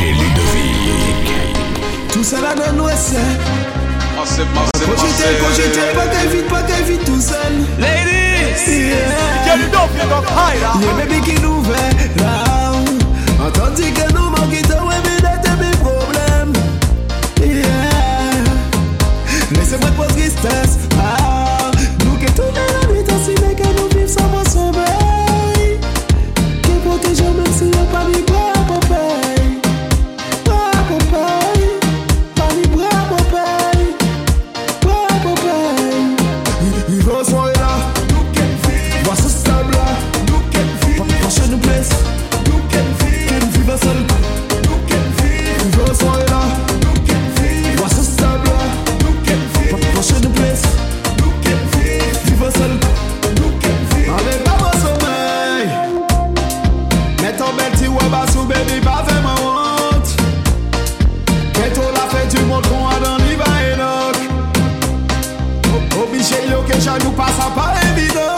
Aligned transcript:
Ludovic 0.00 1.32
Tout 2.12 2.24
ça 2.24 2.40
là 2.40 2.54
dans 2.54 2.72
nous 2.72 2.88
c'est 4.26 4.44
pas 5.94 6.06
qu'à 6.06 6.26
vite, 6.26 6.48
pas 6.48 6.62
qu'à 6.62 6.82
vite 6.82 7.04
tout 7.04 7.20
seul. 7.20 7.52
Ladies, 7.78 8.92
quel 9.44 9.70
dope 9.70 9.96
y'a 9.96 10.06
dans 10.06 10.22
high 10.22 10.60
là 10.60 10.72
Y'a 10.80 11.20
qui 11.20 11.40
nous 11.40 11.62
là 11.62 12.56
que 13.92 14.12
nous 14.12 14.30
manquons 14.30 14.62
de 15.44 15.50
mes 15.62 15.76
problèmes. 15.76 16.52
Yeah. 17.40 17.66
Laissez-moi 19.52 19.90
pas 19.96 20.06
tristesse. 20.06 20.78
Deixa-nous 66.86 67.10
passer 67.10 67.50
par 67.56 67.74
évident 67.82 68.36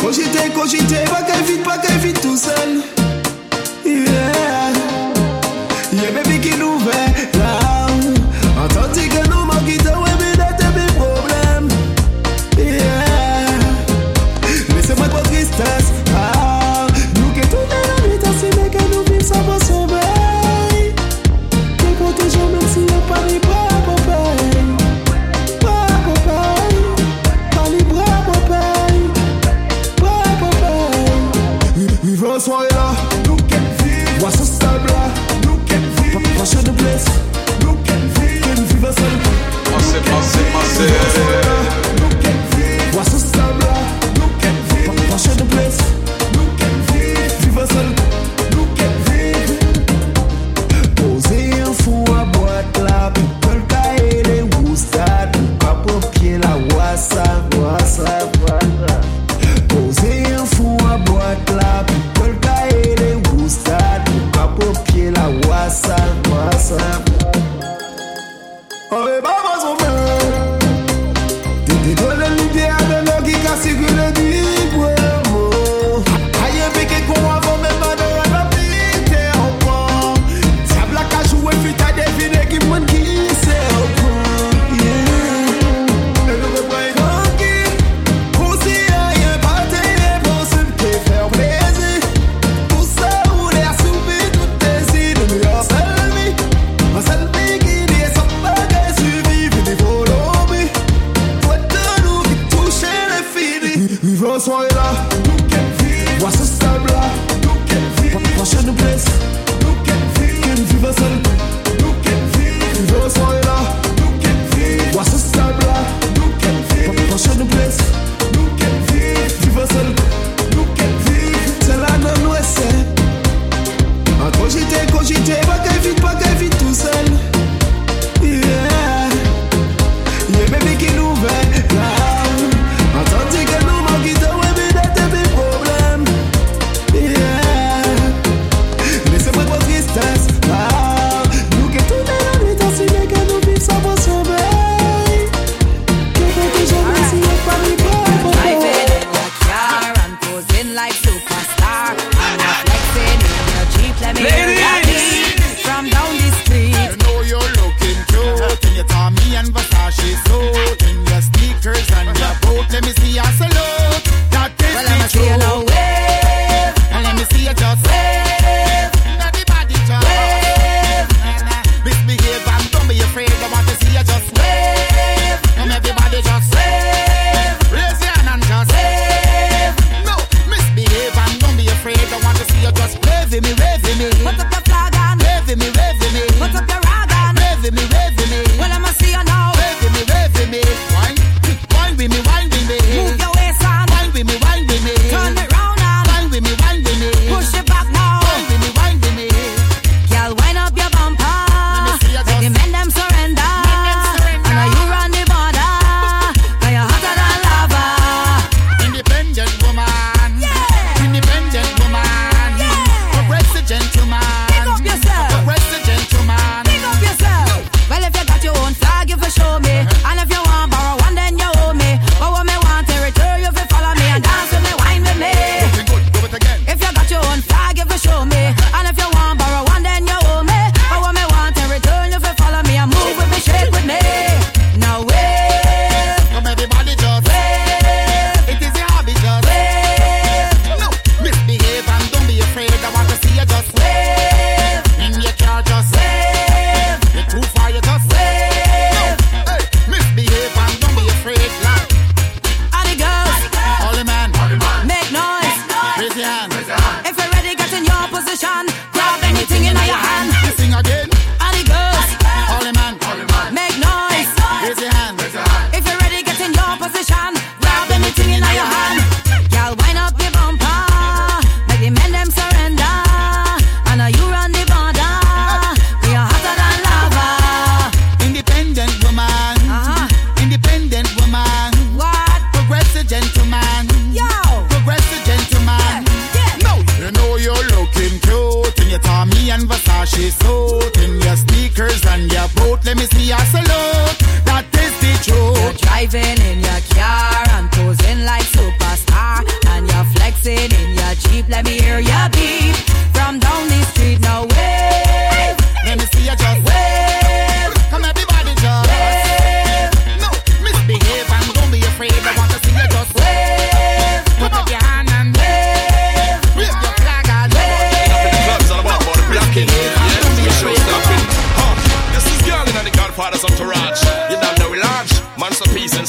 Cogiter, 0.00 0.50
cogiter, 0.54 1.04
pas 1.08 1.22
qu'elle 1.22 1.44
vite, 1.44 1.62
pas 1.64 1.78
qu'elle 1.78 1.98
vite 1.98 2.20
tout 2.20 2.36
seul. 2.36 2.82
Yeah. 3.86 4.33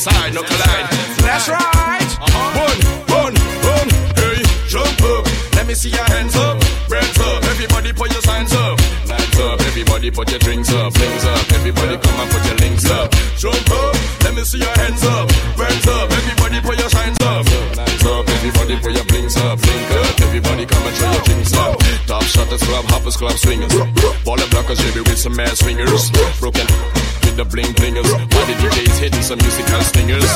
Inside, 0.05 0.35
no 0.35 0.43
collide. 0.43 0.85
That's 1.25 1.49
right. 1.49 2.09
One, 2.53 2.77
one, 3.09 3.33
one. 3.65 3.89
Hey, 4.13 4.37
jump 4.69 5.01
up. 5.01 5.25
Let 5.57 5.65
me 5.65 5.73
see 5.73 5.89
your 5.89 6.05
hands 6.05 6.35
up. 6.35 6.61
Brands 6.87 7.17
up. 7.17 7.41
Everybody 7.49 7.91
put 7.91 8.13
your 8.13 8.21
signs 8.21 8.53
up. 8.53 8.79
Hands 9.09 9.39
up. 9.39 9.61
Everybody 9.61 10.11
put 10.11 10.29
your 10.29 10.37
drinks 10.37 10.69
up. 10.69 10.93
Flings 10.93 11.25
up. 11.25 11.51
Everybody 11.57 11.97
come 11.97 12.19
and 12.21 12.29
put 12.29 12.45
your 12.45 12.57
links 12.61 12.85
up. 12.85 13.09
Jump 13.41 13.71
up. 13.71 13.97
Let 14.21 14.35
me 14.35 14.43
see 14.43 14.59
your 14.59 14.77
hands 14.77 15.03
up. 15.03 15.25
Brands 15.57 15.87
up. 15.87 16.11
Everybody 16.11 16.61
put 16.61 16.77
your 16.77 16.89
signs 16.89 17.19
up. 17.21 17.47
Hands 17.49 18.05
up. 18.05 18.29
Everybody 18.29 18.77
put 18.77 18.93
your 18.93 19.05
blinks 19.05 19.37
up. 19.37 19.57
Blink 19.57 19.89
up. 19.89 20.21
Everybody 20.21 20.65
come 20.67 20.85
and 20.85 20.95
show 20.97 21.11
your 21.11 21.23
drinks 21.23 21.53
up. 21.57 21.79
Top 22.05 22.21
shutters 22.21 22.61
club, 22.61 22.85
hoppers 22.93 23.17
club 23.17 23.37
swingers. 23.41 23.73
Baller 24.21 24.45
blockers, 24.53 24.77
baby, 24.85 25.01
with 25.01 25.17
some 25.17 25.35
mad 25.35 25.57
swingers. 25.57 26.11
Broken 26.37 26.67
with 27.25 27.37
the 27.37 27.45
bling 27.45 27.73
blingers. 27.73 28.05
While 28.05 28.45
the 29.27 29.35
hitting 29.35 29.37
some 29.37 29.37
musical 29.37 29.81
stingers. 29.81 30.31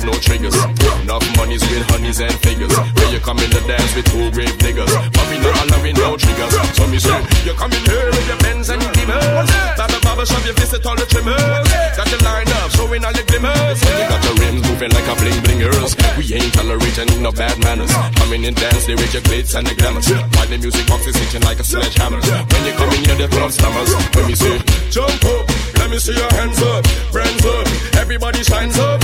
No 0.00 0.12
triggers. 0.16 0.56
Enough 1.04 1.24
money's 1.36 1.60
with 1.68 1.84
honeys 1.92 2.20
and 2.20 2.32
figures. 2.40 2.72
Where 2.72 3.12
you 3.12 3.20
come 3.20 3.38
in 3.38 3.50
the 3.52 3.60
dance 3.68 3.94
with 3.94 4.08
two 4.08 4.30
grave 4.32 4.56
niggas. 4.64 4.88
But 5.12 5.24
we 5.28 5.36
not 5.44 5.56
allowing 5.68 5.96
no 5.96 6.16
triggers. 6.16 6.52
So 6.72 6.88
me 6.88 6.98
say, 6.98 7.20
you 7.44 7.52
come 7.52 7.72
in 7.72 7.84
here 7.84 8.08
with 8.08 8.26
your 8.28 8.40
Benz 8.40 8.70
and 8.70 8.80
your 8.80 8.92
Beamers. 8.96 9.48
Baba 9.76 9.98
Baba 10.00 10.24
shop, 10.24 10.44
you 10.46 10.54
visit 10.56 10.84
all 10.86 10.96
the 10.96 11.04
trimmers. 11.04 11.68
Got 11.96 12.08
your 12.08 12.20
line 12.24 12.48
up, 12.48 12.70
showing 12.72 13.04
all 13.04 13.12
your 13.12 13.26
glimmers. 13.28 13.76
And 13.84 13.96
you 14.00 14.06
got 14.08 14.24
your 14.24 14.36
rims 14.40 14.62
moving 14.64 14.92
like 14.96 15.08
a 15.08 15.14
bling 15.20 15.40
blingers. 15.44 15.92
We 16.16 16.24
ain't 16.32 16.52
tolerating 16.56 17.20
no 17.20 17.32
bad 17.32 17.60
manners. 17.60 17.92
Coming 18.16 18.44
in 18.44 18.54
dance, 18.54 18.88
they 18.88 18.96
with 18.96 19.12
your 19.12 19.22
glitz 19.28 19.52
and 19.52 19.66
the 19.68 19.76
glamour. 19.76 20.00
While 20.00 20.48
the 20.48 20.56
music 20.56 20.88
box 20.88 21.06
is 21.06 21.16
hitting 21.16 21.44
like 21.44 21.60
a 21.60 21.64
sledgehammer. 21.64 22.24
When 22.24 22.62
you 22.64 22.72
come 22.72 22.88
in 22.96 23.04
here, 23.04 23.20
the 23.20 23.28
club 23.28 23.52
stammers. 23.52 23.92
When 24.16 24.24
me 24.28 24.34
say, 24.34 24.56
jump 24.88 25.24
up, 25.28 25.44
me 25.90 25.98
see 25.98 26.14
your 26.14 26.30
hands 26.38 26.62
up, 26.62 26.84
brands 27.10 27.44
up, 27.44 27.66
everybody 27.98 28.42
shines 28.44 28.78
up. 28.78 29.02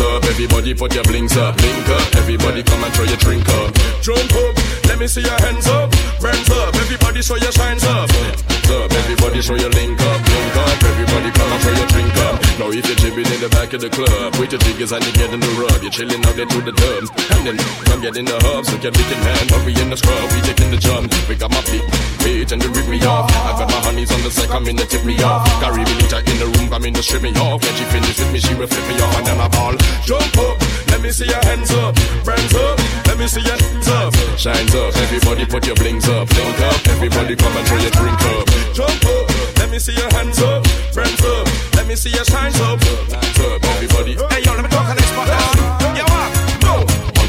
Up, 0.00 0.24
everybody 0.24 0.72
put 0.74 0.94
your 0.94 1.02
blinks 1.04 1.36
up, 1.36 1.56
blink 1.56 1.88
up, 1.88 2.16
everybody 2.16 2.62
come 2.62 2.82
and 2.84 2.92
throw 2.94 3.04
your 3.04 3.16
drink 3.16 3.46
up. 3.48 3.74
Jump 4.00 4.32
up, 4.34 4.56
let 4.86 4.98
me 4.98 5.06
see 5.06 5.22
your 5.22 5.38
hands 5.40 5.66
up, 5.66 5.90
brands 6.20 6.50
up, 6.50 6.74
everybody 6.76 7.20
show 7.22 7.36
your 7.36 7.52
shines 7.52 7.84
up. 7.84 8.08
Up, 8.70 8.92
everybody 8.92 9.42
show 9.42 9.56
your 9.56 9.70
link 9.70 10.00
up, 10.00 10.20
link 10.28 10.56
up, 10.56 10.82
everybody 10.84 11.30
come 11.32 11.52
and 11.52 11.62
throw 11.62 11.72
your 11.74 11.86
drink 11.88 12.16
up. 12.16 12.19
Now 12.60 12.68
if 12.68 12.84
you're 12.84 13.00
jibbing 13.00 13.24
in 13.24 13.40
the 13.40 13.48
back 13.48 13.72
of 13.72 13.80
the 13.80 13.88
club, 13.88 14.36
with 14.36 14.52
your 14.52 14.60
jiggers 14.60 14.92
and 14.92 15.00
you 15.00 15.12
get 15.16 15.32
in 15.32 15.40
the 15.40 15.48
rub, 15.56 15.80
you're 15.80 15.88
chilling 15.88 16.20
out 16.28 16.36
there 16.36 16.44
to 16.44 16.58
the 16.60 16.76
dub. 16.76 17.08
And 17.32 17.40
then 17.48 17.56
come 17.88 18.04
get 18.04 18.20
in 18.20 18.28
the 18.28 18.36
hubs, 18.36 18.68
at 18.68 18.84
Rick 18.84 19.00
and 19.16 19.24
hand, 19.24 19.48
we 19.64 19.72
in 19.80 19.88
the 19.88 19.96
scrub, 19.96 20.28
we 20.28 20.44
taking 20.44 20.68
the 20.68 20.76
jump. 20.76 21.08
We 21.24 21.40
got 21.40 21.48
my 21.48 21.64
feet, 21.72 21.80
bitch 22.20 22.52
and 22.52 22.60
they 22.60 22.68
rip 22.68 22.84
me 22.84 23.00
off. 23.08 23.32
I 23.32 23.56
got 23.56 23.64
my 23.64 23.80
honeys 23.80 24.12
on 24.12 24.20
the 24.20 24.30
side, 24.30 24.52
come 24.52 24.68
in 24.68 24.76
to 24.76 24.84
tip 24.84 25.08
me 25.08 25.16
off. 25.24 25.48
Carry 25.64 25.88
me 25.88 25.94
in 26.04 26.36
the 26.36 26.52
room, 26.52 26.68
come 26.68 26.84
in 26.84 26.92
to 26.94 27.02
strip 27.02 27.22
me 27.22 27.32
off. 27.40 27.64
When 27.64 27.74
she 27.80 27.84
finish 27.88 28.18
with 28.20 28.32
me, 28.32 28.40
she 28.40 28.54
will 28.54 28.68
flip 28.68 28.86
me 28.92 28.96
off 29.00 29.16
and 29.16 29.26
then 29.26 29.40
I 29.40 29.48
ball. 29.48 29.74
Jump 30.04 30.36
up, 30.36 30.49
me 31.10 31.14
see 31.14 31.26
your 31.26 31.42
hands 31.42 31.72
up, 31.72 31.92
brands 32.22 32.54
up, 32.54 32.78
let 33.08 33.18
me 33.18 33.26
see 33.26 33.40
your 33.40 33.56
hands 33.56 33.88
up. 33.88 34.14
Shines 34.38 34.74
up, 34.76 34.94
everybody 34.94 35.44
put 35.44 35.66
your 35.66 35.74
blings 35.74 36.08
up, 36.08 36.28
blink 36.28 36.60
up, 36.60 36.86
everybody 36.86 37.34
come 37.34 37.56
and 37.56 37.66
throw 37.66 37.78
your 37.78 37.90
drink 37.90 38.22
up. 38.22 38.46
Jump 38.72 39.04
up, 39.04 39.58
let 39.58 39.70
me 39.70 39.80
see 39.80 39.92
your 39.92 40.08
hands 40.12 40.40
up, 40.40 40.62
brands 40.94 41.24
up, 41.24 41.48
let 41.74 41.88
me 41.88 41.96
see 41.96 42.10
your 42.10 42.24
shines 42.24 42.60
up. 42.60 42.78
Up, 43.40 43.64
everybody. 43.74 44.14
Hey 44.14 44.42
yo, 44.44 44.52
let 44.54 44.62
me 44.62 44.68
talk 44.68 44.88
on 44.88 44.94
this 44.94 45.06
spot. 45.06 45.96
Yo, 45.96 46.04
what? 46.04 46.49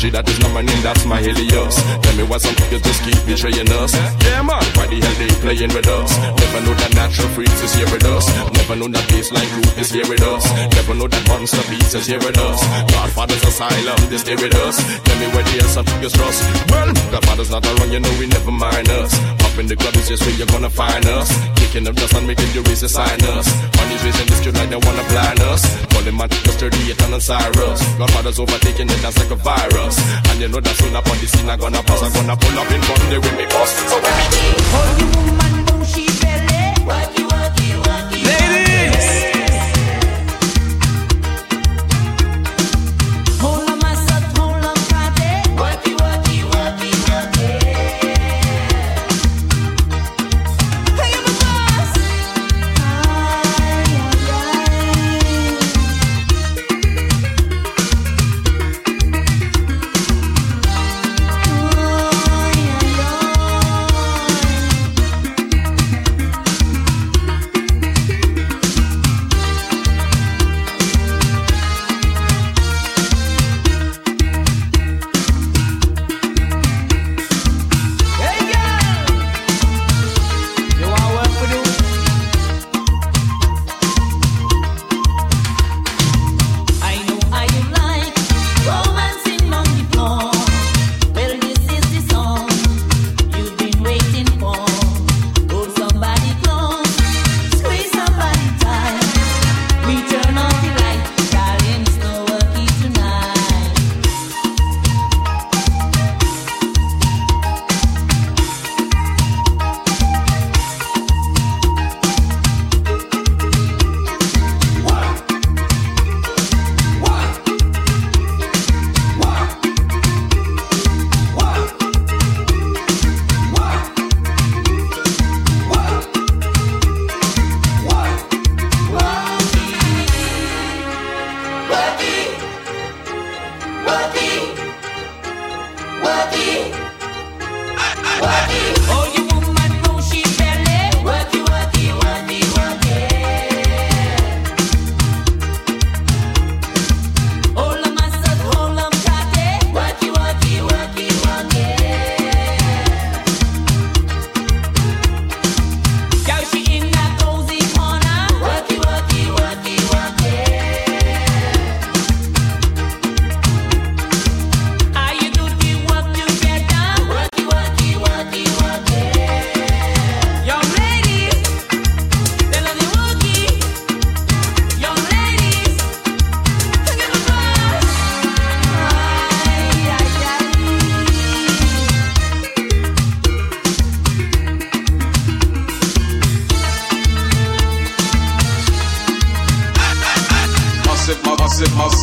Bungie, 0.02 0.12
that 0.12 0.28
is 0.30 0.40
not 0.40 0.52
my 0.54 0.62
name, 0.62 0.82
that's 0.82 1.06
my 1.06 1.22
Helios. 1.22 1.76
Tell 2.02 2.16
me 2.18 2.24
why 2.24 2.38
some 2.38 2.56
niggas 2.56 2.82
just 2.82 3.02
keep 3.06 3.22
betraying 3.26 3.70
us. 3.70 3.94
Yeah, 4.26 4.42
man, 4.42 4.64
why 4.74 4.88
the 4.90 4.98
hell 4.98 5.16
they 5.22 5.30
playing 5.46 5.74
with 5.74 5.88
us? 5.88 6.10
Never 6.18 6.60
know 6.66 6.74
that 6.74 6.92
natural 6.96 7.30
freaks 7.30 7.62
is 7.62 7.74
here 7.76 7.90
with 7.92 8.06
us. 8.06 8.26
Never 8.58 8.76
know 8.76 8.88
that 8.90 9.06
baseline 9.10 9.50
group 9.54 9.78
is 9.78 9.92
here 9.92 10.08
with 10.10 10.22
us. 10.22 10.44
Never 10.74 10.94
know 10.96 11.08
that 11.08 11.24
monster 11.28 11.62
beats 11.70 11.94
is 11.94 12.08
here 12.08 12.20
with 12.20 12.38
us. 12.38 12.60
Godfather's 12.92 13.44
asylum, 13.46 14.00
they 14.10 14.18
stay 14.18 14.36
with 14.36 14.56
us. 14.66 14.76
Tell 15.06 15.18
me 15.22 15.28
where 15.38 15.46
the 15.46 15.54
hell 15.62 15.70
some 15.70 15.86
niggas 15.86 16.14
trust. 16.18 16.40
Well, 16.72 16.90
Godfather's 17.14 17.52
not 17.52 17.66
around, 17.66 17.92
you 17.92 18.00
know 18.00 18.14
we 18.18 18.26
never 18.26 18.52
mind 18.52 18.90
us. 18.90 19.14
Up 19.46 19.58
in 19.60 19.68
the 19.68 19.76
club 19.76 19.96
is 19.96 20.08
just 20.08 20.26
where 20.26 20.36
you're 20.36 20.50
gonna 20.50 20.70
find 20.70 21.06
us. 21.06 21.30
Kicking 21.72 21.88
up 21.88 21.96
dust 21.96 22.14
and 22.16 22.28
making 22.28 22.52
you 22.52 22.62
raise 22.64 22.84
sign 22.92 23.24
us. 23.32 23.48
Money's 23.80 24.04
raising 24.04 24.28
the 24.28 24.36
street 24.36 24.56
like 24.56 24.68
they 24.68 24.76
wanna 24.76 25.08
blind 25.08 25.40
us. 25.40 25.64
Calling 25.88 26.16
my 26.16 26.28
niggas 26.28 26.60
38 26.60 27.02
and 27.02 27.24
Cyrus. 27.24 27.80
Godfather's 27.96 28.40
overtaking 28.40 28.90
it, 28.90 29.00
that's 29.00 29.18
like 29.18 29.32
a 29.32 29.36
virus. 29.36 29.96
And 30.28 30.42
you 30.42 30.50
know 30.50 30.60
that 30.60 30.76
soon 30.76 30.94
up 30.98 31.08
on 31.08 31.18
the 31.24 31.28
scene, 31.28 31.50
I'm 31.50 31.58
gonna 31.58 31.82
pass, 31.82 32.04
I'm 32.04 32.12
gonna 32.12 32.36
pull 32.36 32.60
up 32.60 32.70
in 32.76 32.82
there 33.08 33.22
with 33.24 33.38
me 33.40 33.46
boss. 33.48 33.72
So 33.88 33.96
when 34.04 34.20
we 34.36 34.44
hold 34.68 35.00
your 35.00 35.10
woman, 35.16 35.64
boom, 35.64 35.80
she 35.88 36.12
belly, 36.20 36.51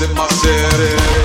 massive, 0.01 0.15
my 0.15 0.23
massive. 0.23 1.18